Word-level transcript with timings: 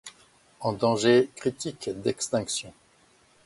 En 0.61 0.73
danger 0.73 1.29
critique 1.35 1.91
d’extinction. 1.93 2.73